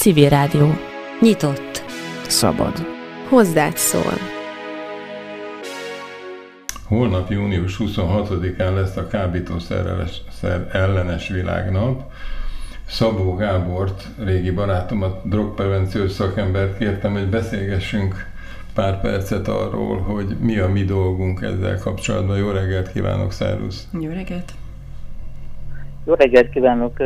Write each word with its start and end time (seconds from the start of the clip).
Civil 0.00 0.28
Rádió. 0.28 0.68
Nyitott. 1.20 1.84
Szabad. 2.28 2.72
Hozzád 3.28 3.76
szól. 3.76 4.12
Holnap 6.84 7.30
június 7.30 7.76
26-án 7.78 8.74
lesz 8.74 8.96
a 8.96 9.06
kábítószer 9.06 10.06
ellenes 10.72 11.28
világnap. 11.28 12.12
Szabó 12.86 13.34
Gábort, 13.34 14.04
régi 14.24 14.50
barátomat, 14.50 15.28
drogprevenciós 15.28 16.10
szakembert 16.10 16.78
kértem, 16.78 17.12
hogy 17.12 17.28
beszélgessünk 17.28 18.14
pár 18.74 19.00
percet 19.00 19.48
arról, 19.48 19.98
hogy 19.98 20.36
mi 20.40 20.58
a 20.58 20.68
mi 20.68 20.84
dolgunk 20.84 21.42
ezzel 21.42 21.78
kapcsolatban. 21.78 22.38
Jó 22.38 22.50
reggelt 22.50 22.92
kívánok, 22.92 23.32
szervusz! 23.32 23.88
Jó 24.00 24.10
reggelt! 24.10 24.52
Jó 26.06 26.14
reggelt 26.14 26.50
kívánok 26.50 27.02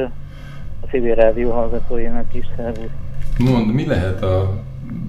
a 0.84 0.90
civil 0.90 1.14
rádió 1.14 1.50
hallgatóinak 1.50 2.34
is, 2.34 2.46
szervusz! 2.56 2.90
Mond, 3.38 3.74
mi 3.74 3.86
lehet 3.86 4.22
a 4.22 4.62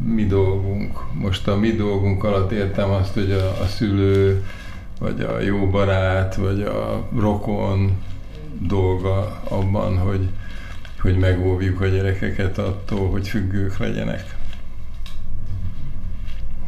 mi 0.05 0.25
dolgunk? 0.25 0.99
Most 1.13 1.47
a 1.47 1.55
mi 1.55 1.71
dolgunk 1.71 2.23
alatt 2.23 2.51
értem 2.51 2.89
azt, 2.89 3.13
hogy 3.13 3.31
a, 3.31 3.61
a 3.61 3.65
szülő, 3.65 4.43
vagy 4.99 5.21
a 5.21 5.39
jó 5.39 5.69
barát, 5.69 6.35
vagy 6.35 6.61
a 6.61 7.07
rokon 7.19 8.03
dolga 8.67 9.41
abban, 9.49 9.97
hogy, 9.97 10.29
hogy 11.01 11.17
megóvjuk 11.17 11.81
a 11.81 11.87
gyerekeket 11.87 12.57
attól, 12.57 13.09
hogy 13.09 13.27
függők 13.27 13.77
legyenek. 13.77 14.35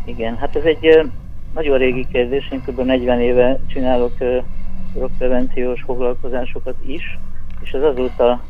Igen, 0.05 0.38
hát 0.38 0.55
ez 0.55 0.63
egy 0.63 1.11
nagyon 1.53 1.77
régi 1.77 2.08
kérdés, 2.11 2.49
én 2.52 2.61
kb. 2.66 2.80
40 2.80 3.19
éve 3.19 3.59
csinálok 3.67 4.13
rockprevenciós 4.94 5.81
foglalkozásokat 5.81 6.75
is, 6.85 7.17
és 7.61 7.71
ez 7.71 7.81
azóta 7.81 8.41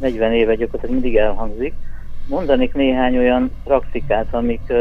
40 0.00 0.32
éve 0.32 0.54
gyakorlatilag 0.54 0.94
mindig 0.94 1.16
elhangzik. 1.16 1.74
Mondanék 2.28 2.74
néhány 2.74 3.16
olyan 3.16 3.50
praktikát, 3.64 4.26
amik, 4.30 4.72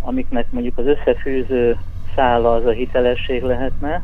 amiknek 0.00 0.46
mondjuk 0.50 0.78
az 0.78 0.86
összefűző 0.86 1.76
szála 2.14 2.54
az 2.54 2.66
a 2.66 2.70
hitelesség 2.70 3.42
lehetne. 3.42 4.02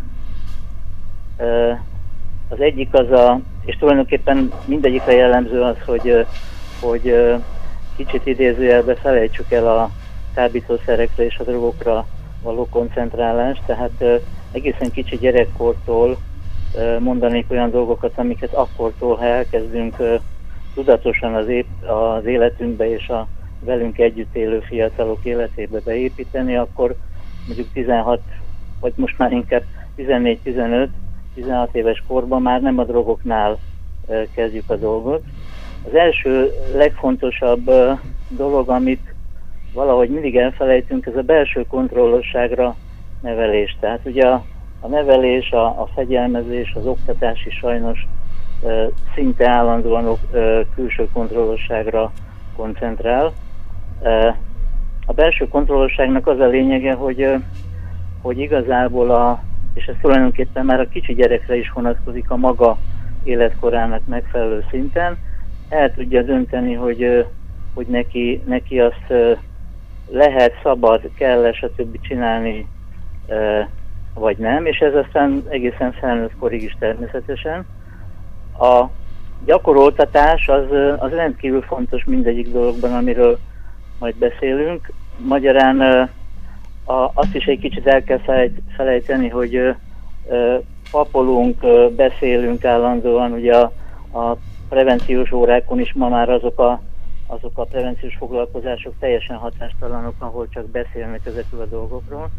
Az 2.48 2.60
egyik 2.60 2.94
az 2.94 3.10
a, 3.10 3.40
és 3.64 3.76
tulajdonképpen 3.76 4.52
mindegyikre 4.64 5.12
jellemző 5.12 5.62
az, 5.62 5.76
hogy, 5.86 6.26
hogy 6.80 7.14
kicsit 7.96 8.26
idézőjelbe 8.26 8.94
felejtsük 8.94 9.52
el 9.52 9.66
a 9.66 9.90
kábítószerekre 10.34 11.24
és 11.24 11.38
a 11.38 11.44
drogokra 11.44 12.06
való 12.42 12.68
koncentrálást, 12.70 13.62
tehát 13.66 14.04
egészen 14.52 14.90
kicsi 14.90 15.16
gyerekkortól 15.16 16.16
mondanék 16.98 17.50
olyan 17.50 17.70
dolgokat, 17.70 18.12
amiket 18.14 18.52
akkortól, 18.52 19.16
ha 19.16 19.24
elkezdünk 19.24 19.96
tudatosan 20.74 21.34
az, 21.34 21.48
ép, 21.48 21.66
az 21.86 22.24
életünkbe 22.24 22.90
és 22.90 23.08
a 23.08 23.26
velünk 23.60 23.98
együtt 23.98 24.34
élő 24.34 24.60
fiatalok 24.60 25.24
életébe 25.24 25.80
beépíteni, 25.84 26.56
akkor 26.56 26.94
mondjuk 27.46 27.72
16, 27.72 28.20
vagy 28.80 28.92
most 28.96 29.18
már 29.18 29.32
inkább 29.32 29.62
14-15, 29.96 30.88
16 31.34 31.74
éves 31.74 32.02
korban 32.06 32.42
már 32.42 32.60
nem 32.60 32.78
a 32.78 32.84
drogoknál 32.84 33.58
kezdjük 34.34 34.70
a 34.70 34.76
dolgot. 34.76 35.22
Az 35.86 35.94
első 35.94 36.50
legfontosabb 36.74 37.70
dolog, 38.28 38.68
amit 38.68 39.14
valahogy 39.72 40.08
mindig 40.08 40.36
elfelejtünk, 40.36 41.06
ez 41.06 41.16
a 41.16 41.22
belső 41.22 41.64
kontrollosságra 41.68 42.76
nevelés. 43.22 43.76
Tehát 43.80 44.00
ugye 44.04 44.26
a, 44.26 44.44
a 44.80 44.88
nevelés, 44.88 45.50
a, 45.50 45.64
a 45.64 45.88
fegyelmezés, 45.94 46.72
az 46.74 46.86
oktatás 46.86 47.46
is 47.46 47.54
sajnos 47.54 48.06
e, 48.66 48.88
szinte 49.14 49.48
állandóan 49.48 50.06
e, 50.06 50.38
külső 50.74 51.08
kontrollosságra 51.12 52.12
koncentrál. 52.56 53.32
E, 54.02 54.38
a 55.06 55.12
belső 55.12 55.48
kontrollosságnak 55.48 56.26
az 56.26 56.40
a 56.40 56.46
lényege, 56.46 56.94
hogy, 56.94 57.22
e, 57.22 57.40
hogy 58.22 58.38
igazából 58.38 59.10
a, 59.10 59.42
és 59.74 59.84
ez 59.84 59.94
tulajdonképpen 60.00 60.64
már 60.64 60.80
a 60.80 60.88
kicsi 60.88 61.14
gyerekre 61.14 61.56
is 61.56 61.70
vonatkozik 61.70 62.30
a 62.30 62.36
maga 62.36 62.78
életkorának 63.22 64.06
megfelelő 64.06 64.64
szinten, 64.70 65.18
el 65.68 65.94
tudja 65.94 66.22
dönteni, 66.22 66.74
hogy, 66.74 67.26
hogy 67.74 67.86
neki, 67.86 68.42
neki 68.46 68.80
azt 68.80 69.12
lehet, 70.10 70.52
szabad, 70.62 71.00
kell 71.16 71.52
stb. 71.52 72.00
csinálni, 72.00 72.66
vagy 74.18 74.36
nem, 74.36 74.66
és 74.66 74.78
ez 74.78 74.94
aztán 74.94 75.42
egészen 75.48 75.92
felnőtt 75.92 76.36
korig 76.38 76.62
is 76.62 76.76
természetesen. 76.78 77.66
A 78.58 78.84
gyakoroltatás 79.44 80.48
az, 80.48 80.64
az 80.98 81.10
rendkívül 81.10 81.62
fontos 81.62 82.04
mindegyik 82.04 82.52
dologban, 82.52 82.94
amiről 82.94 83.38
majd 83.98 84.16
beszélünk. 84.16 84.92
Magyarán 85.16 85.80
a, 86.84 87.10
azt 87.14 87.34
is 87.34 87.44
egy 87.44 87.58
kicsit 87.58 87.86
el 87.86 88.02
kell 88.02 88.20
felejteni, 88.76 89.28
hogy 89.28 89.74
papolunk, 90.90 91.56
beszélünk 91.96 92.64
állandóan, 92.64 93.32
ugye 93.32 93.56
a, 93.56 93.72
a 94.18 94.36
prevenciós 94.68 95.32
órákon 95.32 95.80
is 95.80 95.92
ma 95.92 96.08
már 96.08 96.28
azok 96.28 96.58
a 96.58 96.80
azok 97.30 97.58
a 97.58 97.64
prevenciós 97.64 98.14
foglalkozások 98.18 98.94
teljesen 98.98 99.36
hatástalanok, 99.36 100.14
ahol 100.18 100.48
csak 100.48 100.66
beszélnek 100.66 101.26
ezekről 101.26 101.60
a 101.60 101.66
dolgokról. 101.66 102.30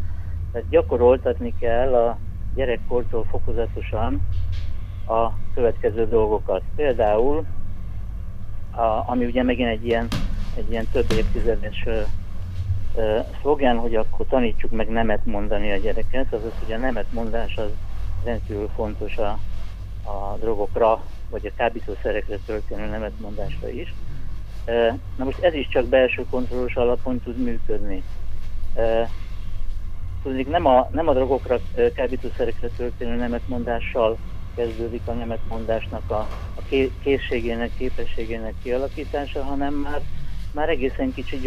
Tehát 0.52 0.68
gyakoroltatni 0.68 1.54
kell 1.60 1.94
a 1.94 2.18
gyerekkortól 2.54 3.24
fokozatosan 3.24 4.20
a 5.06 5.30
következő 5.54 6.08
dolgokat. 6.08 6.62
Például, 6.76 7.44
a, 8.70 9.10
ami 9.10 9.24
ugye 9.24 9.42
megint 9.42 9.68
egy 9.68 9.86
ilyen, 9.86 10.08
egy 10.56 10.70
ilyen 10.70 10.86
több 10.92 11.12
évtizedes 11.12 11.84
szlogán, 13.40 13.78
hogy 13.78 13.94
akkor 13.94 14.26
tanítsuk 14.26 14.70
meg 14.70 14.88
nemet 14.88 15.24
mondani 15.24 15.72
a 15.72 15.76
gyereket, 15.76 16.32
azaz, 16.32 16.52
hogy 16.64 16.72
a 16.72 16.78
nemet 16.78 17.12
mondás 17.12 17.56
az 17.56 17.70
rendkívül 18.24 18.68
fontos 18.74 19.16
a, 19.16 19.38
a 20.10 20.36
drogokra, 20.40 21.02
vagy 21.30 21.46
a 21.46 21.56
kábítószerekre 21.56 22.36
történő 22.46 22.86
nemetmondásra 22.86 23.68
is. 23.68 23.94
Na 25.16 25.24
most 25.24 25.38
ez 25.38 25.54
is 25.54 25.68
csak 25.68 25.86
belső 25.86 26.26
kontrollos 26.30 26.74
alapon 26.76 27.20
tud 27.20 27.36
működni. 27.36 28.02
Tudnék, 30.22 30.48
nem 30.48 30.66
a, 30.66 30.88
nem 30.92 31.08
a 31.08 31.12
drogokra, 31.12 31.58
kábítószerekre 31.94 32.68
történő 32.68 33.16
nemetmondással 33.16 34.18
kezdődik 34.54 35.02
a 35.04 35.12
nemetmondásnak 35.12 36.10
a, 36.10 36.28
a 36.56 36.62
készségének, 37.02 37.70
képességének 37.76 38.54
kialakítása, 38.62 39.42
hanem 39.42 39.74
már, 39.74 40.00
már 40.52 40.68
egészen 40.68 41.12
kicsi 41.12 41.40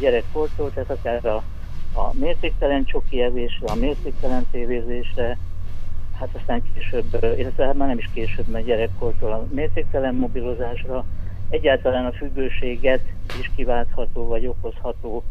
gyerekkortól, 0.00 0.72
tehát 0.72 0.90
akár 0.90 1.26
a, 1.26 1.42
a 1.94 2.10
mértéktelen 2.12 2.84
csoki 2.84 3.22
evésre, 3.22 3.66
a 3.66 3.74
mértéktelen 3.74 4.46
tévézésre, 4.50 5.38
hát 6.18 6.28
aztán 6.32 6.62
később, 6.74 7.36
illetve 7.38 7.64
hát 7.64 7.74
már 7.74 7.88
nem 7.88 7.98
is 7.98 8.10
később, 8.14 8.46
mert 8.46 8.64
gyerekkortól 8.64 9.32
a 9.32 9.46
mértéktelen 9.50 10.14
mobilozásra, 10.14 11.04
egyáltalán 11.48 12.04
a 12.06 12.12
függőséget 12.12 13.02
is 13.40 13.50
kiváltható 13.56 14.26
vagy 14.26 14.46
okozható 14.46 15.22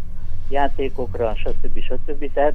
játékokra, 0.50 1.36
stb. 1.36 1.80
stb. 1.82 2.34
Tehát 2.34 2.54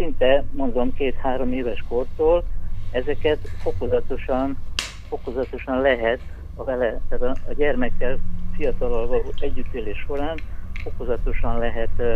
szinte, 0.00 0.44
mondom, 0.52 0.94
két-három 0.94 1.52
éves 1.52 1.84
kortól 1.88 2.44
ezeket 2.90 3.38
fokozatosan, 3.62 4.58
fokozatosan 5.08 5.80
lehet 5.80 6.20
a 6.54 6.64
vele, 6.64 7.00
tehát 7.08 7.36
a, 7.36 7.50
a 7.50 7.52
gyermekkel 7.54 8.18
fiatalal 8.56 9.22
együttélés 9.40 9.98
során 10.06 10.38
fokozatosan 10.82 11.58
lehet 11.58 11.90
ö, 11.96 12.14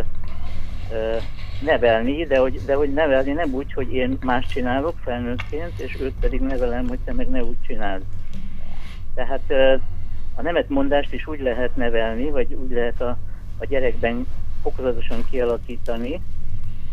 ö, 0.93 1.17
nevelni, 1.61 2.25
de 2.25 2.39
hogy, 2.39 2.65
de 2.65 2.75
hogy 2.75 2.93
nevelni 2.93 3.33
nem 3.33 3.55
úgy, 3.55 3.73
hogy 3.73 3.93
én 3.93 4.19
más 4.21 4.47
csinálok 4.47 4.95
felnőttként, 4.99 5.81
és 5.81 6.01
őt 6.01 6.15
pedig 6.21 6.41
nevelem, 6.41 6.89
hogy 6.89 6.99
te 7.05 7.13
meg 7.13 7.29
ne 7.29 7.43
úgy 7.43 7.59
csináld. 7.67 8.03
Tehát 9.15 9.43
ö, 9.47 9.75
a 10.35 10.43
nemetmondást 10.43 11.13
is 11.13 11.27
úgy 11.27 11.41
lehet 11.41 11.77
nevelni, 11.77 12.31
vagy 12.31 12.55
úgy 12.55 12.71
lehet 12.71 13.01
a, 13.01 13.17
a 13.59 13.65
gyerekben 13.65 14.27
fokozatosan 14.63 15.25
kialakítani, 15.31 16.21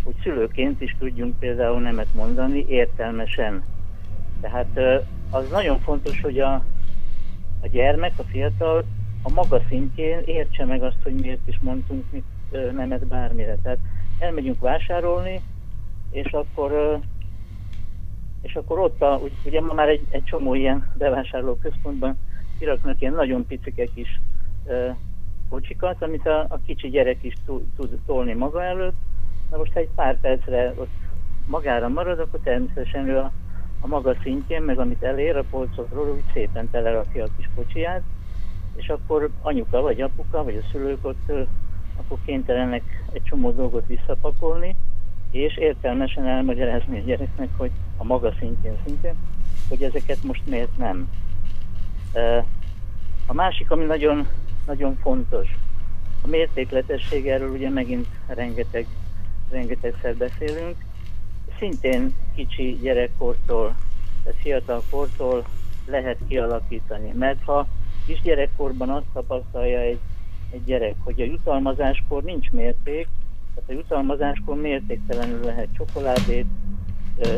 hogy 0.04 0.16
szülőként 0.24 0.82
is 0.82 0.96
tudjunk 1.00 1.40
például 1.40 1.80
nemet 1.80 2.14
mondani 2.14 2.66
értelmesen. 2.68 3.64
Tehát 4.42 4.80
az 5.30 5.50
nagyon 5.50 5.80
fontos, 5.80 6.22
hogy 6.22 6.40
a, 6.40 6.54
a 7.62 7.68
gyermek, 7.72 8.14
a 8.18 8.24
fiatal 8.24 8.84
a 9.24 9.32
maga 9.34 9.62
szintjén 9.70 10.22
értse 10.26 10.66
meg 10.66 10.84
azt, 10.84 10.98
hogy 11.04 11.14
miért 11.14 11.48
is 11.48 11.60
mondtunk 11.62 12.04
mit, 12.12 12.26
nemet 12.74 13.08
bármire. 13.08 13.58
Tehát 13.64 13.80
elmegyünk 14.20 14.60
vásárolni, 14.60 15.42
és 16.12 16.32
akkor 16.32 17.00
és 18.42 18.56
akkor 18.56 18.80
ott, 18.80 19.02
a, 19.02 19.20
ugye 19.46 19.62
ma 19.62 19.74
már 19.74 19.90
egy, 19.90 20.06
egy 20.10 20.24
csomó 20.24 20.56
ilyen 20.56 20.92
bevásárló 20.98 21.56
központban 21.56 22.18
kiraknak 22.60 23.02
ilyen 23.02 23.14
nagyon 23.14 23.46
picike 23.46 23.86
kis 23.86 24.20
uh, 24.66 24.96
kocsikat, 25.50 26.02
amit 26.02 26.28
a, 26.28 26.46
a 26.50 26.60
kicsi 26.66 26.90
gyerek 26.90 27.24
is 27.24 27.34
tud 27.76 28.00
tolni 28.06 28.34
maga 28.34 28.64
előtt. 28.64 28.96
Na 29.52 29.58
most, 29.58 29.76
egy 29.76 29.90
pár 29.96 30.20
percre 30.20 30.74
ott 30.76 30.90
magára 31.48 31.88
marad, 31.88 32.20
akkor 32.20 32.40
természetesen 32.44 33.08
ő 33.08 33.18
a, 33.18 33.32
a 33.80 33.88
maga 33.88 34.16
szintjén, 34.24 34.62
meg 34.62 34.80
amit 34.80 35.04
elér 35.04 35.38
a 35.38 35.44
polcokról, 35.50 36.10
úgy 36.10 36.24
szépen 36.34 36.70
telerakja 36.70 37.24
a 37.24 37.30
kis 37.38 37.50
kocsiját, 37.56 38.02
és 38.76 38.90
akkor 38.90 39.30
anyuka 39.42 39.82
vagy 39.82 40.02
apuka, 40.02 40.44
vagy 40.44 40.56
a 40.56 40.68
szülők 40.72 41.06
ott 41.06 41.32
akkor 41.96 42.18
kénytelenek 42.26 43.04
egy 43.12 43.24
csomó 43.24 43.52
dolgot 43.52 43.88
visszapakolni, 43.88 44.76
és 45.32 45.58
értelmesen 45.58 46.26
elmagyarázni 46.26 47.00
a 47.00 47.04
gyereknek, 47.04 47.50
hogy 47.58 47.72
a 47.98 48.04
maga 48.04 48.34
szintjén 48.40 48.78
szintén, 48.86 49.16
hogy 49.70 49.84
ezeket 49.84 50.24
most 50.24 50.48
miért 50.48 50.78
nem. 50.78 51.10
A 53.26 53.34
másik, 53.34 53.72
ami 53.72 53.86
nagyon, 53.86 54.28
nagyon 54.66 54.98
fontos, 55.02 55.58
a 56.24 56.28
mértékletesség, 56.28 57.28
erről 57.28 57.50
ugye 57.50 57.70
megint 57.70 58.08
rengeteg, 58.28 58.88
rengetegszer 59.52 60.16
beszélünk, 60.16 60.76
szintén 61.60 62.16
kicsi 62.36 62.80
gyerekkortól, 62.82 63.76
fiatal 64.42 64.84
kortól 64.90 65.46
lehet 65.86 66.18
kialakítani. 66.28 67.12
Mert 67.14 67.44
ha 67.44 67.68
kisgyerekkorban 68.06 68.90
azt 68.90 69.06
tapasztalja 69.14 69.80
egy, 69.80 70.00
egy 70.52 70.64
gyerek, 70.64 70.96
hogy 71.04 71.22
a 71.22 71.26
jutalmazáskor 71.26 72.24
nincs 72.24 72.52
mérték, 72.52 73.08
tehát 73.56 73.70
a 73.70 73.74
jutalmazáskor 73.74 74.56
mértéktelenül 74.56 75.44
lehet 75.44 75.68
csokoládét 75.78 76.46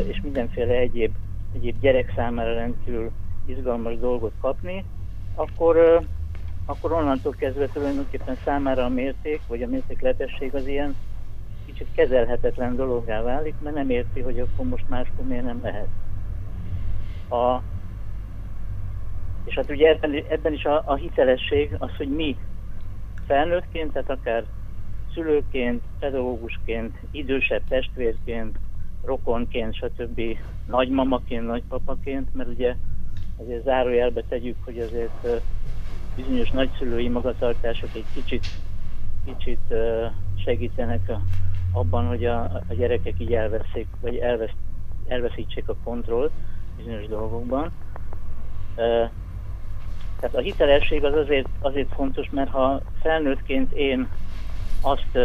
és 0.06 0.20
mindenféle 0.22 0.74
egyéb, 0.74 1.14
egyéb 1.54 1.80
gyerek 1.80 2.12
számára 2.16 2.54
rendkívül 2.54 3.10
izgalmas 3.46 3.98
dolgot 3.98 4.32
kapni, 4.40 4.84
akkor, 5.34 6.00
akkor 6.66 6.92
onnantól 6.92 7.34
kezdve 7.38 7.66
tulajdonképpen 7.66 8.36
számára 8.44 8.84
a 8.84 8.88
mérték, 8.88 9.40
vagy 9.46 9.62
a 9.62 9.66
mértékletesség 9.66 10.54
az 10.54 10.66
ilyen 10.66 10.94
kicsit 11.66 11.88
kezelhetetlen 11.94 12.76
dologgá 12.76 13.22
válik, 13.22 13.54
mert 13.62 13.74
nem 13.74 13.90
érti, 13.90 14.20
hogy 14.20 14.38
akkor 14.38 14.66
most 14.66 14.88
máskor 14.88 15.24
miért 15.24 15.44
nem 15.44 15.60
lehet. 15.62 15.88
A, 17.28 17.62
és 19.44 19.54
hát 19.54 19.70
ugye 19.70 19.88
ebben, 19.88 20.24
ebben 20.28 20.52
is 20.52 20.64
a, 20.64 20.82
a 20.86 20.94
hitelesség 20.94 21.74
az, 21.78 21.96
hogy 21.96 22.08
mi 22.08 22.36
felnőttként, 23.26 23.92
tehát 23.92 24.10
akár 24.10 24.44
szülőként, 25.14 25.82
pedagógusként, 25.98 26.96
idősebb 27.10 27.62
testvérként, 27.68 28.58
rokonként, 29.04 29.74
stb. 29.74 30.20
nagymamaként, 30.66 31.46
nagypapaként, 31.46 32.34
mert 32.34 32.48
ugye 32.48 32.74
azért 33.36 33.64
zárójelbe 33.64 34.22
tegyük, 34.28 34.56
hogy 34.64 34.78
azért 34.78 35.42
bizonyos 36.16 36.50
nagyszülői 36.50 37.08
magatartások 37.08 37.90
egy 37.94 38.04
kicsit, 38.14 38.46
kicsit 39.24 39.74
segítenek 40.44 41.08
a, 41.08 41.20
abban, 41.74 42.06
hogy 42.06 42.24
a, 42.24 42.42
a 42.68 42.74
gyerekek 42.74 43.14
így 43.18 43.34
elveszik, 43.34 43.86
vagy 44.00 44.16
elvesz, 44.16 44.54
elveszítsék 45.06 45.68
a 45.68 45.76
kontrollt 45.84 46.32
bizonyos 46.76 47.06
dolgokban. 47.06 47.72
Tehát 50.20 50.34
a 50.34 50.40
hitelesség 50.40 51.04
az 51.04 51.14
azért, 51.14 51.48
azért 51.60 51.94
fontos, 51.94 52.30
mert 52.30 52.50
ha 52.50 52.80
felnőttként 53.02 53.72
én 53.72 54.08
azt, 54.80 55.18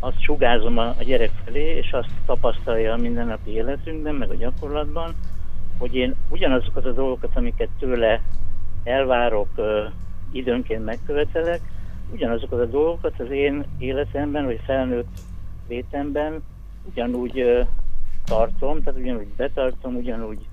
azt 0.00 0.20
sugázom 0.20 0.78
a, 0.78 0.88
a 0.98 1.02
gyerek 1.02 1.30
felé, 1.44 1.76
és 1.76 1.92
azt 1.92 2.10
tapasztalja 2.26 2.92
a 2.92 2.96
mindennapi 2.96 3.50
életünkben, 3.50 4.14
meg 4.14 4.30
a 4.30 4.34
gyakorlatban, 4.34 5.14
hogy 5.78 5.94
én 5.94 6.14
ugyanazokat 6.28 6.84
a 6.84 6.92
dolgokat, 6.92 7.30
amiket 7.34 7.68
tőle 7.78 8.20
elvárok, 8.84 9.48
időnként 10.32 10.84
megkövetelek, 10.84 11.60
ugyanazokat 12.12 12.60
a 12.60 12.66
dolgokat 12.66 13.20
az 13.20 13.30
én 13.30 13.64
életemben, 13.78 14.44
vagy 14.44 14.60
felnőtt 14.64 15.18
létemben 15.68 16.42
ugyanúgy 16.90 17.66
tartom, 18.24 18.82
tehát 18.82 19.00
ugyanúgy 19.00 19.28
betartom, 19.36 19.94
ugyanúgy 19.94 20.46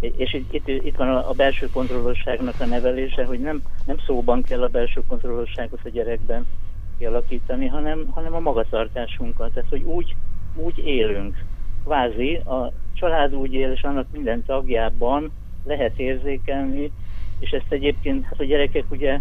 és 0.00 0.32
itt, 0.32 0.52
itt, 0.52 0.68
itt 0.68 0.96
van 0.96 1.08
a, 1.08 1.28
a 1.28 1.32
belső 1.32 1.68
kontrollosságnak 1.72 2.54
a 2.60 2.64
nevelése, 2.64 3.24
hogy 3.24 3.40
nem, 3.40 3.62
nem 3.86 3.98
szóban 4.06 4.42
kell 4.42 4.62
a 4.62 4.68
belső 4.68 5.02
kontrollosságot 5.06 5.80
a 5.84 5.88
gyerekben 5.88 6.46
kialakítani, 6.98 7.66
hanem, 7.66 8.06
hanem 8.10 8.34
a 8.34 8.40
magatartásunkat. 8.40 9.52
Tehát, 9.52 9.70
hogy 9.70 9.82
úgy, 9.82 10.16
úgy 10.54 10.78
élünk. 10.78 11.44
Kvázi 11.84 12.34
a 12.34 12.72
család 12.94 13.34
úgy 13.34 13.52
él, 13.52 13.72
és 13.72 13.82
annak 13.82 14.06
minden 14.12 14.44
tagjában 14.44 15.30
lehet 15.64 15.98
érzékelni, 15.98 16.90
és 17.38 17.50
ezt 17.50 17.72
egyébként 17.72 18.24
hát 18.24 18.40
a 18.40 18.44
gyerekek 18.44 18.84
ugye 18.90 19.20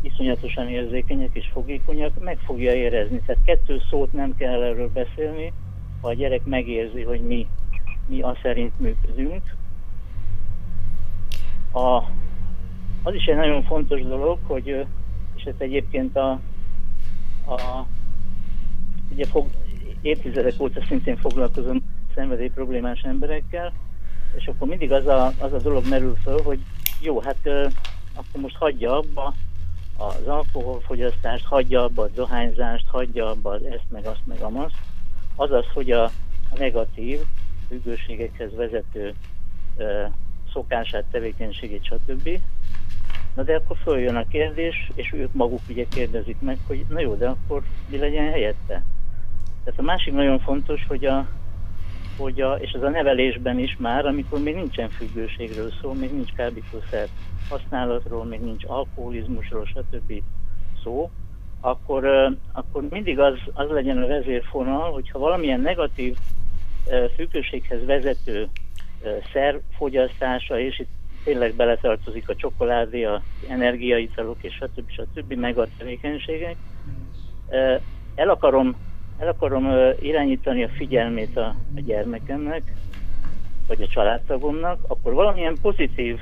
iszonyatosan 0.00 0.68
érzékenyek 0.68 1.30
és 1.32 1.48
fogékonyak, 1.52 2.22
meg 2.24 2.38
fogja 2.38 2.74
érezni. 2.74 3.20
Tehát 3.26 3.44
kettő 3.44 3.80
szót 3.90 4.12
nem 4.12 4.36
kell 4.36 4.62
erről 4.62 4.90
beszélni, 4.92 5.52
ha 6.00 6.08
a 6.08 6.14
gyerek 6.14 6.44
megérzi, 6.44 7.02
hogy 7.02 7.20
mi, 7.20 7.46
mi 8.06 8.20
a 8.20 8.36
szerint 8.42 8.80
működünk, 8.80 9.42
a, 11.72 11.96
az 13.02 13.14
is 13.14 13.24
egy 13.24 13.36
nagyon 13.36 13.62
fontos 13.62 14.02
dolog, 14.02 14.38
hogy, 14.42 14.86
és 15.36 15.42
ezt 15.42 15.60
egyébként 15.60 16.16
a, 16.16 16.30
a 17.46 17.86
ugye 19.12 19.26
fog, 19.26 19.46
évtizedek 20.00 20.54
óta 20.60 20.84
szintén 20.88 21.16
foglalkozom 21.16 21.82
szenvedély 22.14 22.48
problémás 22.48 23.00
emberekkel, 23.00 23.72
és 24.36 24.46
akkor 24.46 24.68
mindig 24.68 24.92
az 24.92 25.06
a, 25.06 25.32
az 25.38 25.52
a 25.52 25.58
dolog 25.58 25.88
merül 25.88 26.14
föl, 26.22 26.42
hogy 26.42 26.58
jó, 27.00 27.20
hát 27.20 27.38
akkor 28.14 28.40
most 28.40 28.56
hagyja 28.56 28.96
abba 28.96 29.34
az 29.98 30.26
alkoholfogyasztást, 30.26 31.44
hagyja 31.44 31.84
abba 31.84 32.02
a 32.02 32.08
dohányzást, 32.14 32.88
hagyja 32.88 33.30
abba 33.30 33.50
az 33.50 33.62
ezt, 33.64 33.90
meg 33.90 34.06
azt, 34.06 34.26
meg 34.26 34.40
amazt. 34.40 34.76
Azaz, 35.36 35.64
hogy 35.72 35.90
a, 35.90 36.10
negatív 36.56 37.20
függőségekhez 37.68 38.54
vezető 38.54 39.14
szokását, 40.52 41.04
tevékenységét, 41.10 41.84
stb. 41.84 42.40
Na 43.34 43.42
de 43.42 43.54
akkor 43.54 43.76
följön 43.76 44.16
a 44.16 44.28
kérdés, 44.28 44.90
és 44.94 45.12
ők 45.12 45.32
maguk 45.32 45.60
ugye 45.68 45.86
kérdezik 45.88 46.40
meg, 46.40 46.58
hogy 46.66 46.84
na 46.88 47.00
jó, 47.00 47.14
de 47.14 47.28
akkor 47.28 47.62
mi 47.88 47.96
legyen 47.96 48.30
helyette? 48.30 48.82
Tehát 49.64 49.80
a 49.80 49.82
másik 49.82 50.12
nagyon 50.12 50.38
fontos, 50.38 50.86
hogy 50.88 51.04
a, 51.04 51.28
hogy 52.18 52.40
a, 52.40 52.54
és 52.54 52.70
ez 52.70 52.82
a 52.82 52.88
nevelésben 52.88 53.58
is 53.58 53.76
már, 53.78 54.06
amikor 54.06 54.38
még 54.42 54.54
nincsen 54.54 54.88
függőségről 54.88 55.70
szó, 55.80 55.92
még 55.92 56.12
nincs 56.12 56.32
kábítószer 56.32 57.08
használatról, 57.48 58.24
még 58.24 58.40
nincs 58.40 58.64
alkoholizmusról, 58.66 59.64
stb. 59.66 60.22
szó, 60.82 61.10
akkor, 61.60 62.32
akkor 62.52 62.82
mindig 62.90 63.18
az, 63.18 63.34
az 63.52 63.70
legyen 63.70 64.02
a 64.02 64.06
vezérfonal, 64.06 64.92
hogyha 64.92 65.18
valamilyen 65.18 65.60
negatív 65.60 66.16
függőséghez 67.14 67.84
vezető 67.84 68.48
szerfogyasztása, 69.32 70.60
és 70.60 70.78
itt 70.78 70.88
tényleg 71.24 71.54
beletartozik 71.54 72.28
a 72.28 72.36
csokoládé, 72.36 73.04
a 73.04 73.22
energiaitalok 73.48 74.36
és 74.40 74.54
stb. 74.54 74.90
stb. 74.90 75.32
meg 75.32 75.58
a 75.58 75.66
tevékenységek. 75.78 76.56
El 78.14 78.28
akarom, 78.28 78.76
el 79.18 79.28
akarom 79.28 79.66
irányítani 80.00 80.62
a 80.62 80.68
figyelmét 80.68 81.36
a, 81.36 81.54
a 81.76 81.80
gyermekemnek, 81.80 82.62
vagy 83.66 83.82
a 83.82 83.86
családtagomnak, 83.86 84.78
akkor 84.86 85.12
valamilyen 85.12 85.56
pozitív, 85.62 86.20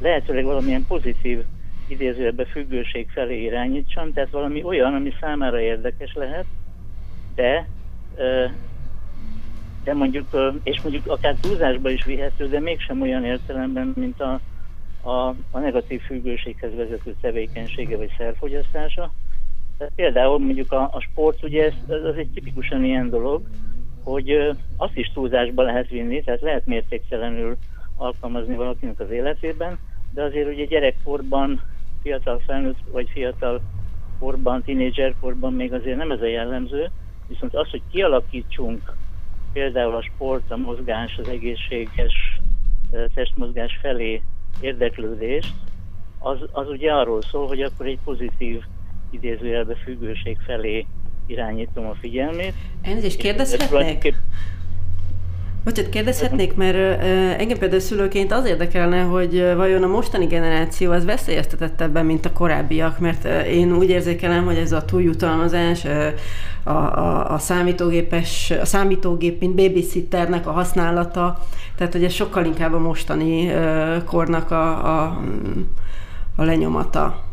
lehetőleg 0.00 0.44
valamilyen 0.44 0.86
pozitív 0.86 1.44
idézőjelbe 1.88 2.44
függőség 2.44 3.10
felé 3.10 3.42
irányítsam, 3.42 4.12
tehát 4.12 4.30
valami 4.30 4.62
olyan, 4.62 4.94
ami 4.94 5.12
számára 5.20 5.60
érdekes 5.60 6.14
lehet, 6.14 6.46
de 7.34 7.66
de 9.84 9.94
mondjuk, 9.94 10.26
és 10.62 10.80
mondjuk 10.82 11.06
akár 11.06 11.34
túlzásba 11.40 11.90
is 11.90 12.04
vihető, 12.04 12.48
de 12.48 12.60
mégsem 12.60 13.00
olyan 13.00 13.24
értelemben, 13.24 13.92
mint 13.96 14.20
a, 14.20 14.40
a, 15.02 15.28
a 15.50 15.58
negatív 15.58 16.00
függőséghez 16.00 16.74
vezető 16.74 17.14
tevékenysége 17.20 17.96
vagy 17.96 18.14
szerfogyasztása. 18.18 19.12
Tehát 19.78 19.92
például 19.96 20.38
mondjuk 20.38 20.72
a, 20.72 20.82
a 20.92 21.00
sport, 21.00 21.42
ugye 21.42 21.64
ez, 21.64 22.02
az 22.04 22.16
egy 22.16 22.30
tipikusan 22.34 22.84
ilyen 22.84 23.10
dolog, 23.10 23.42
hogy 24.02 24.56
azt 24.76 24.96
is 24.96 25.10
túlzásba 25.14 25.62
lehet 25.62 25.88
vinni, 25.88 26.22
tehát 26.22 26.40
lehet 26.40 26.66
mértéktelenül 26.66 27.56
alkalmazni 27.96 28.54
valakinek 28.54 29.00
az 29.00 29.10
életében, 29.10 29.78
de 30.12 30.22
azért 30.22 30.48
ugye 30.48 30.64
gyerekkorban, 30.64 31.60
fiatal 32.02 32.42
felnőtt 32.46 32.78
vagy 32.92 33.08
fiatal 33.10 33.60
korban, 34.18 34.62
tínédzserkorban 34.62 35.52
még 35.52 35.72
azért 35.72 35.96
nem 35.96 36.10
ez 36.10 36.20
a 36.20 36.26
jellemző, 36.26 36.90
viszont 37.28 37.54
az, 37.54 37.70
hogy 37.70 37.82
kialakítsunk 37.90 38.92
például 39.52 39.94
a 39.94 40.02
sport, 40.02 40.50
a 40.50 40.56
mozgás, 40.56 41.18
az 41.18 41.28
egészséges 41.28 42.40
testmozgás 43.14 43.78
felé 43.82 44.22
érdeklődést, 44.60 45.54
az, 46.18 46.38
az 46.52 46.68
ugye 46.68 46.92
arról 46.92 47.22
szól, 47.22 47.46
hogy 47.46 47.62
akkor 47.62 47.86
egy 47.86 47.98
pozitív 48.04 48.62
idézőjelbe 49.14 49.74
függőség 49.84 50.36
felé 50.46 50.86
irányítom 51.26 51.86
a 51.86 51.94
figyelmét. 52.00 52.52
Elnézést, 52.82 53.16
kérdezhetnék? 53.16 54.14
Bocsát, 55.64 55.88
kérdezhetnék, 55.88 56.54
mert 56.54 57.02
engem 57.40 57.58
például 57.58 57.80
szülőként 57.80 58.32
az 58.32 58.46
érdekelne, 58.46 59.02
hogy 59.02 59.52
vajon 59.56 59.82
a 59.82 59.86
mostani 59.86 60.26
generáció 60.26 60.92
az 60.92 61.04
veszélyeztetettebben, 61.04 62.06
mint 62.06 62.24
a 62.24 62.32
korábbiak, 62.32 62.98
mert 62.98 63.24
én 63.46 63.76
úgy 63.76 63.88
érzékelem, 63.88 64.44
hogy 64.44 64.56
ez 64.56 64.72
a 64.72 64.84
túljutalmazás, 64.84 65.84
a, 66.64 66.70
a, 66.70 67.32
a 67.32 67.38
számítógépes, 67.38 68.50
a 68.50 68.64
számítógép, 68.64 69.40
mint 69.40 69.54
babysitternek 69.54 70.46
a 70.46 70.52
használata, 70.52 71.38
tehát 71.76 71.92
hogy 71.92 72.04
ez 72.04 72.12
sokkal 72.12 72.44
inkább 72.44 72.72
a 72.72 72.78
mostani 72.78 73.50
kornak 74.04 74.50
a, 74.50 74.98
a 75.02 75.20
a 76.36 76.42
lenyomata? 76.42 77.24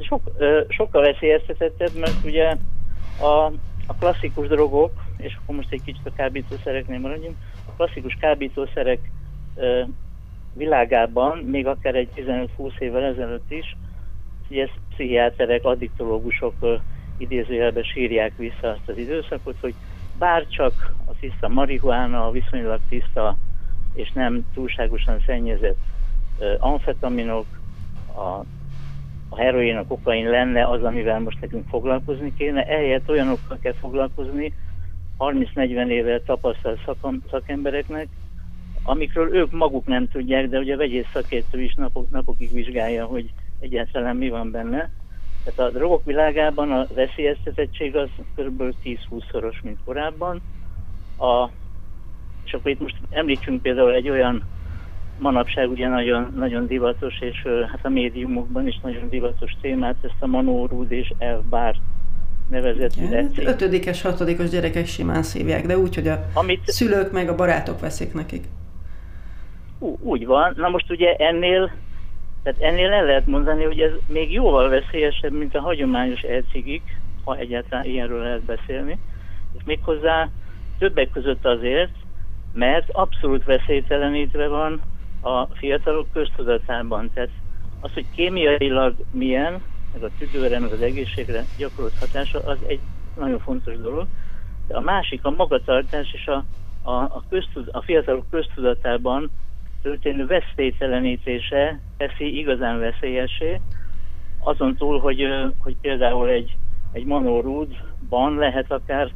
Sok, 0.00 0.30
sokkal 0.68 1.02
veszélyeztetettebb, 1.02 1.94
mert 1.94 2.24
ugye 2.24 2.56
a, 3.18 3.52
a 3.86 3.94
klasszikus 3.98 4.48
drogok, 4.48 5.04
és 5.16 5.36
akkor 5.42 5.54
most 5.56 5.72
egy 5.72 5.82
kicsit 5.84 6.06
a 6.06 6.12
kábítószereknél 6.16 6.98
maradjunk, 6.98 7.36
a 7.66 7.70
klasszikus 7.76 8.16
kábítószerek 8.20 9.10
világában, 10.54 11.38
még 11.38 11.66
akár 11.66 11.94
egy 11.94 12.08
15-20 12.16 12.78
évvel 12.78 13.04
ezelőtt 13.04 13.50
is, 13.50 13.76
ugye 14.48 14.68
pszichiáterek, 14.90 15.64
addiktológusok 15.64 16.54
idézőjelben 17.18 17.82
sírják 17.82 18.36
vissza 18.36 18.68
azt 18.68 18.88
az 18.88 18.96
időszakot, 18.96 19.56
hogy 19.60 19.74
bár 20.18 20.46
csak 20.48 20.94
a 21.06 21.12
tiszta 21.20 21.48
marihuána, 21.48 22.26
a 22.26 22.30
viszonylag 22.30 22.80
tiszta 22.88 23.36
és 23.94 24.12
nem 24.12 24.46
túlságosan 24.54 25.22
szennyezett 25.26 25.78
amfetaminok, 26.58 27.46
a, 28.16 28.44
a 29.28 29.36
heroin, 29.36 29.76
a 29.76 29.86
kokain 29.86 30.28
lenne 30.28 30.68
az, 30.68 30.82
amivel 30.82 31.20
most 31.20 31.40
nekünk 31.40 31.68
foglalkozni 31.68 32.34
kéne, 32.34 32.62
ehelyett 32.62 33.08
olyanokkal 33.08 33.58
kell 33.60 33.72
foglalkozni, 33.72 34.52
30-40 35.18 35.88
éve 35.88 36.20
tapasztalt 36.20 36.80
szakembereknek, 37.30 38.08
amikről 38.82 39.34
ők 39.34 39.52
maguk 39.52 39.86
nem 39.86 40.08
tudják, 40.08 40.48
de 40.48 40.58
ugye 40.58 40.74
a 40.74 40.76
vegyész 40.76 41.06
szakértő 41.12 41.62
is 41.62 41.74
napok, 41.74 42.10
napokig 42.10 42.52
vizsgálja, 42.52 43.04
hogy 43.04 43.30
egyáltalán 43.60 44.16
mi 44.16 44.28
van 44.28 44.50
benne. 44.50 44.90
Tehát 45.44 45.72
a 45.72 45.76
drogok 45.76 46.04
világában 46.04 46.72
a 46.72 46.86
veszélyeztetettség 46.94 47.96
az 47.96 48.08
kb. 48.36 48.62
10-20-szoros, 48.84 49.62
mint 49.62 49.78
korábban. 49.84 50.40
A, 51.18 51.48
és 52.44 52.52
akkor 52.52 52.70
itt 52.70 52.80
most 52.80 52.96
említsünk 53.10 53.62
például 53.62 53.92
egy 53.92 54.08
olyan 54.08 54.44
manapság 55.18 55.70
ugye 55.70 55.88
nagyon, 55.88 56.32
nagyon 56.36 56.66
divatos, 56.66 57.18
és 57.20 57.42
hát 57.70 57.80
a 57.82 57.88
médiumokban 57.88 58.66
is 58.66 58.80
nagyon 58.82 59.08
divatos 59.08 59.56
témát, 59.60 59.96
ezt 60.02 60.14
a 60.18 60.26
manórúd 60.26 60.92
és 60.92 61.12
elbár 61.18 61.74
nevezett 62.50 62.94
ja, 62.94 63.48
Ötödikes, 63.48 64.02
hatodikos 64.02 64.48
gyerekek 64.48 64.86
simán 64.86 65.22
szívják, 65.22 65.66
de 65.66 65.78
úgy, 65.78 65.94
hogy 65.94 66.08
a 66.08 66.24
Amit... 66.32 66.62
szülők 66.66 67.12
meg 67.12 67.28
a 67.28 67.34
barátok 67.34 67.80
veszik 67.80 68.14
nekik. 68.14 68.44
Ú, 69.78 69.96
úgy 70.00 70.26
van. 70.26 70.54
Na 70.56 70.68
most 70.68 70.90
ugye 70.90 71.14
ennél, 71.14 71.70
tehát 72.42 72.60
ennél 72.60 72.92
el 72.92 73.04
lehet 73.04 73.26
mondani, 73.26 73.64
hogy 73.64 73.80
ez 73.80 73.90
még 74.08 74.32
jóval 74.32 74.68
veszélyesebb, 74.68 75.32
mint 75.32 75.54
a 75.54 75.60
hagyományos 75.60 76.20
elcigik, 76.20 76.82
ha 77.24 77.36
egyáltalán 77.36 77.84
ilyenről 77.84 78.22
lehet 78.22 78.42
beszélni. 78.42 78.98
És 79.56 79.62
méghozzá 79.64 80.28
többek 80.78 81.10
között 81.10 81.44
azért, 81.44 81.92
mert 82.52 82.90
abszolút 82.90 83.44
veszélytelenítve 83.44 84.48
van 84.48 84.80
a 85.24 85.48
fiatalok 85.54 86.06
köztudatában. 86.12 87.10
Tehát 87.14 87.30
az, 87.80 87.92
hogy 87.92 88.06
kémiailag 88.14 88.94
milyen, 89.10 89.62
meg 89.92 90.02
a 90.02 90.10
tüdőre, 90.18 90.58
meg 90.58 90.72
az 90.72 90.82
egészségre 90.82 91.44
gyakorolt 91.58 91.98
hatása, 91.98 92.38
az 92.38 92.58
egy 92.66 92.80
nagyon 93.18 93.38
fontos 93.38 93.76
dolog. 93.76 94.06
De 94.66 94.76
a 94.76 94.80
másik, 94.80 95.24
a 95.24 95.30
magatartás 95.30 96.12
és 96.12 96.26
a, 96.26 96.44
a, 96.82 96.92
a, 96.92 97.22
köztud, 97.28 97.68
a 97.72 97.82
fiatalok 97.82 98.30
köztudatában 98.30 99.30
történő 99.82 100.26
veszélytelenítése 100.26 101.80
teszi 101.96 102.38
igazán 102.38 102.78
veszélyesé, 102.78 103.60
azon 104.38 104.76
túl, 104.76 105.00
hogy, 105.00 105.26
hogy 105.58 105.76
például 105.80 106.28
egy, 106.28 106.56
egy 106.92 107.04
manórúdban 107.04 108.34
lehet 108.34 108.72
akár 108.72 109.12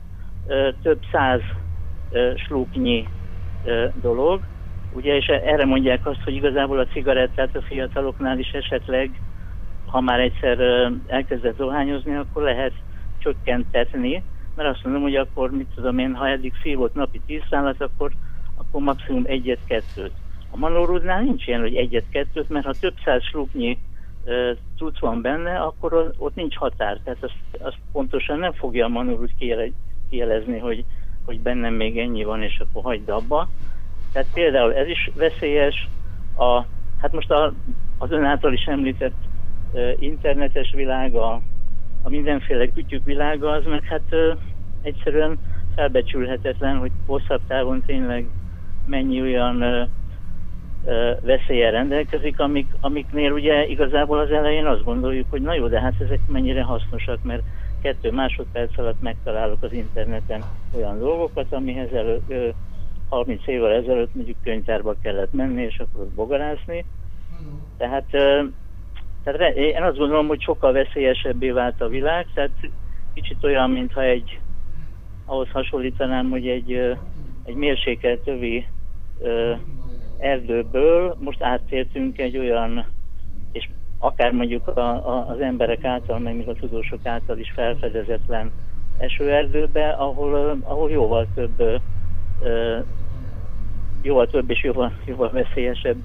több 0.83 1.01
száz 1.13 1.41
slúknyi 2.47 3.09
dolog, 4.01 4.41
ugye, 4.93 5.17
és 5.17 5.27
erre 5.27 5.65
mondják 5.65 6.07
azt, 6.07 6.23
hogy 6.23 6.35
igazából 6.35 6.79
a 6.79 6.87
cigarettát 6.87 7.57
a 7.57 7.63
fiataloknál 7.63 8.39
is 8.39 8.51
esetleg, 8.51 9.21
ha 9.87 10.01
már 10.01 10.21
egyszer 10.21 10.59
elkezdett 11.07 11.57
dohányozni, 11.57 12.15
akkor 12.15 12.43
lehet 12.43 12.73
csökkentetni, 13.19 14.23
mert 14.55 14.69
azt 14.69 14.85
mondom, 14.85 15.03
hogy 15.03 15.17
akkor, 15.17 15.51
mit 15.51 15.69
tudom 15.75 15.99
én, 15.99 16.15
ha 16.15 16.29
eddig 16.29 16.53
szívott 16.63 16.95
napi 16.95 17.21
tíz 17.27 17.43
akkor, 17.79 18.13
akkor 18.57 18.83
maximum 18.83 19.23
egyet-kettőt. 19.27 20.13
A 20.51 20.57
manórudnál 20.57 21.23
nincs 21.23 21.47
ilyen, 21.47 21.61
hogy 21.61 21.77
egyet-kettőt, 21.77 22.49
mert 22.49 22.67
ha 22.67 22.73
több 22.81 22.95
száz 23.05 23.23
sluknyi 23.23 23.79
cucc 24.77 24.99
van 24.99 25.21
benne, 25.23 25.59
akkor 25.59 26.13
ott 26.19 26.35
nincs 26.35 26.57
határ. 26.57 26.99
Tehát 27.05 27.23
azt, 27.23 27.63
azt 27.63 27.79
pontosan 27.93 28.39
nem 28.39 28.53
fogja 28.53 28.85
a 28.85 28.89
manórud 28.89 29.31
kielezni, 30.11 30.59
hogy, 30.59 30.85
hogy 31.25 31.41
bennem 31.41 31.75
még 31.75 31.99
ennyi 31.99 32.25
van, 32.25 32.43
és 32.43 32.59
akkor 32.61 32.83
hagyd 32.83 33.09
abba. 33.09 33.49
Tehát 34.13 34.29
például 34.33 34.75
ez 34.75 34.89
is 34.89 35.11
veszélyes. 35.15 35.89
A, 36.37 36.65
hát 37.01 37.13
most 37.13 37.31
a, 37.31 37.53
az 37.99 38.11
ön 38.11 38.25
által 38.25 38.53
is 38.53 38.65
említett 38.65 39.17
uh, 39.73 39.93
internetes 39.99 40.73
világ, 40.73 41.15
a, 41.15 41.41
a 42.03 42.09
mindenféle 42.09 42.67
kütyük 42.67 43.05
világa, 43.05 43.51
az 43.51 43.65
meg 43.65 43.85
hát 43.85 44.03
uh, 44.11 44.39
egyszerűen 44.83 45.39
felbecsülhetetlen, 45.75 46.79
hogy 46.79 46.91
hosszabb 47.07 47.41
távon 47.47 47.83
tényleg 47.87 48.27
mennyi 48.87 49.21
olyan 49.21 49.63
uh, 49.63 49.89
veszélye 51.21 51.71
rendelkezik, 51.71 52.41
amik, 52.41 52.67
amiknél 52.81 53.33
ugye 53.33 53.67
igazából 53.67 54.19
az 54.19 54.31
elején 54.31 54.67
azt 54.67 54.85
gondoljuk, 54.85 55.27
hogy 55.31 55.43
na 55.43 55.55
jó, 55.55 55.69
de 55.69 55.81
hát 55.81 56.01
ezek 56.01 56.21
mennyire 56.27 56.63
hasznosak, 56.63 57.23
mert 57.23 57.43
kettő 57.83 58.13
másodperc 58.13 58.79
alatt 58.79 59.03
megtalálok 59.03 59.63
az 59.63 59.73
interneten 59.73 60.43
olyan 60.77 60.99
dolgokat, 60.99 61.53
amihez 61.53 61.93
elő, 61.93 62.21
30 63.09 63.47
évvel 63.47 63.73
ezelőtt 63.73 64.15
mondjuk 64.15 64.37
könyvtárba 64.43 64.95
kellett 65.03 65.33
menni, 65.33 65.63
és 65.63 65.79
akkor 65.79 66.09
bogarászni. 66.15 66.85
Tehát, 67.77 68.05
tehát 69.25 69.57
én 69.57 69.83
azt 69.83 69.97
gondolom, 69.97 70.27
hogy 70.27 70.43
sokkal 70.43 70.73
veszélyesebbé 70.73 71.51
vált 71.51 71.81
a 71.81 71.89
világ, 71.89 72.27
tehát 72.35 72.51
kicsit 73.15 73.45
olyan, 73.45 73.71
mintha 73.71 74.03
egy, 74.03 74.41
ahhoz 75.25 75.49
hasonlítanám, 75.51 76.31
hogy 76.31 76.49
egy, 76.49 76.73
egy 77.45 77.55
mérsékelt 77.55 78.21
tövi 78.21 78.67
erdőből 80.19 81.17
most 81.19 81.43
áttértünk 81.43 82.19
egy 82.19 82.39
olyan, 82.39 82.87
és 83.53 83.69
akár 83.99 84.33
mondjuk 84.33 84.69
a, 84.69 84.81
a, 84.81 85.29
az 85.29 85.41
emberek 85.41 85.85
által, 85.85 86.19
meg 86.19 86.37
még 86.37 86.49
a 86.49 86.55
tudósok 86.55 87.07
által 87.07 87.39
is 87.39 87.53
felfedezetlen 87.55 88.51
esőerdőbe, 88.99 89.89
ahol, 89.89 90.59
ahol 90.63 90.91
jóval 90.91 91.27
több 91.35 91.81
jóval 94.03 94.27
több 94.27 94.51
és 94.51 94.63
jóval, 94.63 94.93
jóval 95.05 95.31
veszélyesebb 95.31 95.97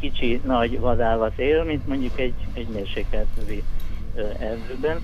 kicsi, 0.00 0.40
nagy 0.44 0.80
vadállat 0.80 1.38
él, 1.38 1.64
mint 1.64 1.86
mondjuk 1.86 2.18
egy, 2.18 2.34
egy 2.54 2.68
mérsékelt 2.68 3.28
erdőben. 4.38 5.00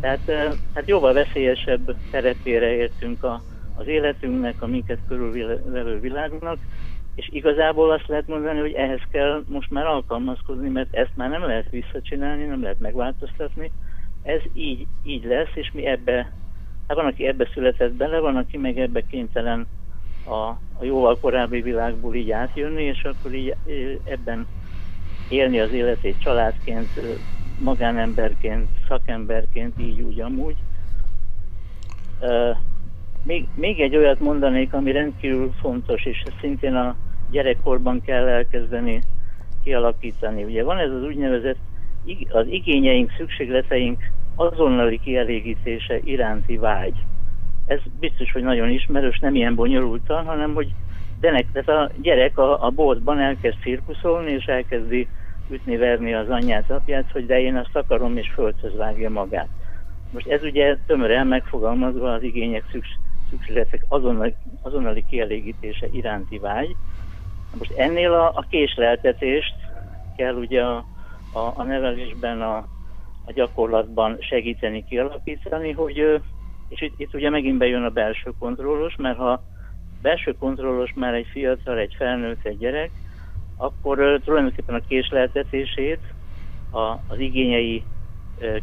Tehát, 0.00 0.30
hát 0.74 0.88
jóval 0.88 1.12
veszélyesebb 1.12 1.96
terepére 2.10 2.74
értünk 2.74 3.24
a, 3.24 3.42
az 3.76 3.86
életünknek, 3.86 4.62
a 4.62 4.66
minket 4.66 4.98
körülvevő 5.08 6.00
világunknak, 6.00 6.58
és 7.14 7.28
igazából 7.32 7.90
azt 7.90 8.06
lehet 8.06 8.26
mondani, 8.26 8.58
hogy 8.58 8.72
ehhez 8.72 9.00
kell 9.10 9.44
most 9.48 9.70
már 9.70 9.86
alkalmazkodni, 9.86 10.68
mert 10.68 10.94
ezt 10.94 11.16
már 11.16 11.30
nem 11.30 11.42
lehet 11.46 11.70
visszacsinálni, 11.70 12.44
nem 12.44 12.62
lehet 12.62 12.80
megváltoztatni. 12.80 13.70
Ez 14.22 14.40
így, 14.52 14.86
így 15.02 15.24
lesz, 15.24 15.54
és 15.54 15.70
mi 15.72 15.86
ebbe, 15.86 16.32
hát 16.88 16.96
van, 16.96 17.06
aki 17.06 17.26
ebbe 17.26 17.48
született 17.54 17.92
bele, 17.92 18.18
van, 18.18 18.36
aki 18.36 18.56
meg 18.56 18.78
ebbe 18.78 19.06
kénytelen 19.06 19.66
a, 20.26 20.48
a 20.78 20.84
jóval 20.84 21.18
korábbi 21.20 21.60
világból 21.60 22.14
így 22.14 22.30
átjönni, 22.30 22.82
és 22.82 23.04
akkor 23.04 23.34
így 23.34 23.54
ebben 24.04 24.46
élni 25.28 25.60
az 25.60 25.72
életét 25.72 26.20
családként, 26.20 26.88
magánemberként, 27.58 28.68
szakemberként, 28.88 29.80
így 29.80 30.00
úgy 30.00 30.20
amúgy. 30.20 30.56
Még, 33.22 33.48
még 33.54 33.80
egy 33.80 33.96
olyat 33.96 34.20
mondanék, 34.20 34.72
ami 34.72 34.92
rendkívül 34.92 35.52
fontos, 35.60 36.04
és 36.04 36.22
szintén 36.40 36.74
a 36.74 36.96
gyerekkorban 37.30 38.00
kell 38.00 38.26
elkezdeni 38.26 39.02
kialakítani. 39.64 40.44
Ugye 40.44 40.64
van 40.64 40.78
ez 40.78 40.90
az 40.90 41.02
úgynevezett 41.02 41.58
az 42.28 42.46
igényeink, 42.46 43.12
szükségleteink 43.16 44.02
azonnali 44.34 45.00
kielégítése 45.00 45.98
iránti 46.04 46.56
vágy. 46.56 46.94
Ez 47.66 47.80
biztos, 48.00 48.32
hogy 48.32 48.42
nagyon 48.42 48.70
ismerős, 48.70 49.18
nem 49.18 49.34
ilyen 49.34 49.54
bonyolultan, 49.54 50.24
hanem 50.24 50.54
hogy 50.54 50.72
denek, 51.20 51.46
tehát 51.52 51.68
a 51.68 51.92
gyerek 52.00 52.38
a, 52.38 52.64
a 52.64 52.70
boltban 52.70 53.18
elkezd 53.18 53.60
cirkuszolni, 53.60 54.30
és 54.30 54.44
elkezdi 54.44 55.08
ütni, 55.48 55.76
verni 55.76 56.14
az 56.14 56.30
anyját, 56.30 56.70
apját, 56.70 57.10
hogy 57.12 57.26
de 57.26 57.40
én 57.40 57.56
azt 57.56 57.76
akarom, 57.76 58.16
és 58.16 58.30
földhöz 58.34 58.76
vágja 58.76 59.10
magát. 59.10 59.48
Most 60.10 60.26
ez 60.26 60.42
ugye 60.42 60.76
tömören 60.86 61.26
megfogalmazva 61.26 62.12
az 62.12 62.22
igények 62.22 62.64
szükségletek 63.30 63.84
azonnali, 63.88 64.34
azonnali 64.62 65.04
kielégítése 65.08 65.86
iránti 65.92 66.38
vágy, 66.38 66.76
most 67.58 67.72
ennél 67.76 68.12
a, 68.12 68.28
a 68.34 68.46
késleltetést 68.48 69.54
kell 70.16 70.34
ugye 70.34 70.62
a, 70.62 70.84
a, 71.32 71.52
a 71.54 71.62
nevelésben, 71.62 72.42
a, 72.42 72.56
a 73.24 73.32
gyakorlatban 73.34 74.16
segíteni, 74.20 74.84
kialakítani, 74.84 75.72
hogy, 75.72 76.20
és 76.68 76.80
itt, 76.80 76.94
itt 76.96 77.14
ugye 77.14 77.30
megint 77.30 77.58
bejön 77.58 77.84
a 77.84 77.90
belső 77.90 78.32
kontrollos, 78.38 78.96
mert 78.96 79.16
ha 79.16 79.42
belső 80.02 80.32
kontrollos 80.38 80.92
már 80.94 81.14
egy 81.14 81.26
fiatal, 81.26 81.78
egy 81.78 81.94
felnőtt, 81.98 82.46
egy 82.46 82.58
gyerek, 82.58 82.90
akkor 83.56 84.20
tulajdonképpen 84.24 84.74
a 84.74 84.86
késleltetését, 84.88 86.00
a, 86.70 86.78
az 87.06 87.18
igényei 87.18 87.84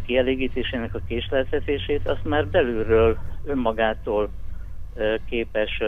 kielégítésének 0.05 0.95
a 0.95 1.01
késleltetését, 1.07 2.07
azt 2.07 2.23
már 2.23 2.47
belülről, 2.47 3.17
önmagától 3.45 4.29
képes 5.29 5.81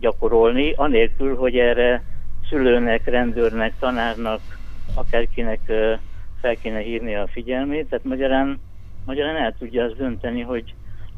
gyakorolni, 0.00 0.72
anélkül, 0.72 1.36
hogy 1.36 1.58
erre 1.58 2.02
szülőnek, 2.48 3.04
rendőrnek, 3.04 3.72
tanárnak, 3.78 4.40
akárkinek 4.94 5.60
fel 6.40 6.56
kéne 6.56 6.78
hívni 6.78 7.14
a 7.14 7.26
figyelmét, 7.26 7.88
tehát 7.88 8.04
magyarán, 8.04 8.60
magyarán 9.04 9.36
el 9.36 9.54
tudja 9.58 9.84
azt 9.84 9.96
dönteni, 9.96 10.40
hogy, 10.40 10.74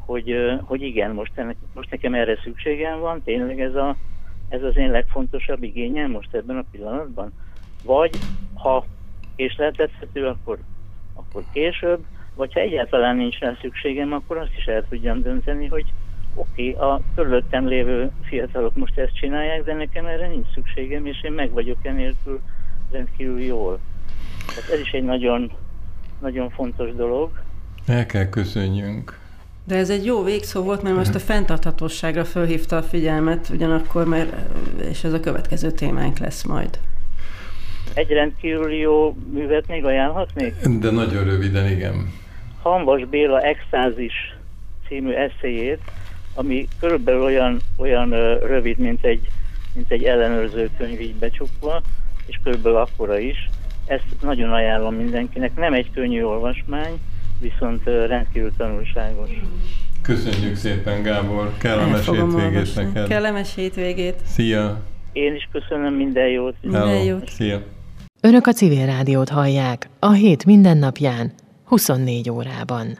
hogy, 0.09 0.35
hogy 0.63 0.81
igen, 0.81 1.11
most, 1.11 1.31
ennek, 1.35 1.55
most 1.73 1.89
nekem 1.89 2.13
erre 2.13 2.37
szükségem 2.43 2.99
van, 2.99 3.23
tényleg 3.23 3.61
ez, 3.61 3.75
a, 3.75 3.95
ez 4.49 4.63
az 4.63 4.77
én 4.77 4.91
legfontosabb 4.91 5.63
igényem 5.63 6.11
most 6.11 6.33
ebben 6.33 6.57
a 6.57 6.65
pillanatban. 6.71 7.31
Vagy 7.83 8.17
ha 8.53 8.85
késleltethető, 9.35 10.25
akkor, 10.25 10.59
akkor 11.13 11.43
később, 11.53 12.05
vagy 12.35 12.53
ha 12.53 12.59
egyáltalán 12.59 13.15
nincs 13.15 13.39
rá 13.39 13.57
szükségem, 13.61 14.13
akkor 14.13 14.37
azt 14.37 14.57
is 14.57 14.65
el 14.65 14.85
tudjam 14.89 15.21
dönteni, 15.21 15.67
hogy 15.67 15.85
oké, 16.35 16.71
okay, 16.73 16.89
a 16.89 17.01
körülöttem 17.15 17.67
lévő 17.67 18.11
fiatalok 18.21 18.75
most 18.75 18.97
ezt 18.97 19.15
csinálják, 19.15 19.63
de 19.63 19.73
nekem 19.73 20.05
erre 20.05 20.27
nincs 20.27 20.47
szükségem, 20.53 21.05
és 21.05 21.23
én 21.23 21.31
meg 21.31 21.51
vagyok 21.51 21.85
enélkül 21.85 22.39
rendkívül 22.91 23.41
jól. 23.41 23.79
Tehát 24.47 24.69
ez 24.71 24.79
is 24.79 24.91
egy 24.91 25.03
nagyon, 25.03 25.51
nagyon 26.19 26.49
fontos 26.49 26.95
dolog. 26.95 27.41
El 27.85 28.05
kell 28.05 28.29
köszönjünk. 28.29 29.18
De 29.69 29.75
ez 29.75 29.89
egy 29.89 30.05
jó 30.05 30.23
végszó 30.23 30.63
volt, 30.63 30.81
mert 30.81 30.95
most 30.95 31.15
a 31.15 31.19
fenntarthatóságra 31.19 32.25
felhívta 32.25 32.77
a 32.77 32.81
figyelmet, 32.81 33.49
ugyanakkor, 33.49 34.05
mert, 34.05 34.33
és 34.89 35.03
ez 35.03 35.13
a 35.13 35.19
következő 35.19 35.71
témánk 35.71 36.17
lesz 36.17 36.43
majd. 36.43 36.79
Egy 37.93 38.09
rendkívül 38.09 38.71
jó 38.71 39.17
művet 39.33 39.67
még 39.67 39.85
ajánlhatnék? 39.85 40.53
De 40.79 40.91
nagyon 40.91 41.23
röviden, 41.23 41.69
igen. 41.69 42.13
Hanvas 42.61 43.05
Béla 43.05 43.41
Extázis 43.41 44.35
című 44.87 45.11
eszéjét, 45.11 45.79
ami 46.33 46.67
körülbelül 46.79 47.21
olyan, 47.21 47.59
olyan 47.77 48.09
rövid, 48.39 48.77
mint 48.77 49.05
egy, 49.05 49.27
mint 49.73 49.91
egy 49.91 50.03
ellenőrző 50.03 50.69
könyv 50.77 51.01
így 51.01 51.15
becsukva, 51.15 51.81
és 52.25 52.39
körülbelül 52.43 52.77
akkora 52.77 53.17
is. 53.17 53.49
Ezt 53.85 54.15
nagyon 54.21 54.51
ajánlom 54.51 54.95
mindenkinek. 54.95 55.55
Nem 55.55 55.73
egy 55.73 55.91
könnyű 55.91 56.23
olvasmány, 56.23 56.99
viszont 57.39 57.83
rendkívül 57.85 58.51
tanulságos. 58.57 59.29
Köszönjük 60.01 60.55
szépen, 60.55 61.01
Gábor. 61.01 61.57
Kellemes 61.57 62.09
hétvégét 62.09 62.75
neked. 62.75 63.07
Kellemes 63.07 63.55
hétvégét. 63.55 64.15
Szia! 64.25 64.81
Én 65.13 65.35
is 65.35 65.49
köszönöm 65.51 65.93
minden 65.93 66.27
jót. 66.27 66.55
Minden 66.61 67.03
jót. 67.03 67.29
Szia! 67.29 67.61
Önök 68.21 68.47
a 68.47 68.51
civil 68.51 68.85
rádiót 68.85 69.29
hallják 69.29 69.89
a 69.99 70.11
hét 70.11 70.45
mindennapján, 70.45 71.31
24 71.65 72.29
órában. 72.29 72.99